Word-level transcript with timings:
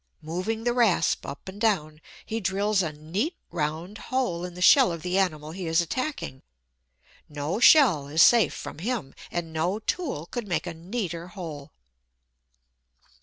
Moving 0.23 0.63
the 0.63 0.73
rasp 0.73 1.27
up 1.27 1.47
and 1.47 1.61
down, 1.61 2.01
he 2.25 2.39
drills 2.39 2.81
a 2.81 2.91
neat 2.91 3.35
round 3.51 3.99
hole 4.09 4.43
in 4.43 4.55
the 4.55 4.59
shell 4.63 4.91
of 4.91 5.03
the 5.03 5.19
animal 5.19 5.51
he 5.51 5.67
is 5.67 5.79
attacking. 5.79 6.41
No 7.29 7.59
shell 7.59 8.07
is 8.07 8.23
safe 8.23 8.55
from 8.55 8.79
him; 8.79 9.13
and 9.29 9.53
no 9.53 9.77
tool 9.77 10.25
could 10.25 10.47
make 10.47 10.65
a 10.65 10.73
neater 10.73 11.27
hole. 11.27 11.71